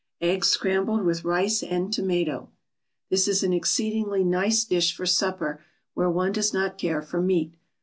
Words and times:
EGGS 0.21 0.47
SCRAMBLED 0.47 1.03
WITH 1.05 1.23
RICE 1.23 1.61
AND 1.61 1.93
TOMATO 1.93 2.49
This 3.11 3.27
is 3.27 3.43
an 3.43 3.53
exceedingly 3.53 4.23
nice 4.23 4.63
dish 4.63 4.95
for 4.97 5.05
supper 5.05 5.61
where 5.93 6.09
one 6.09 6.31
does 6.31 6.55
not 6.55 6.79
care 6.79 7.03
for 7.03 7.21
meat. 7.21 7.53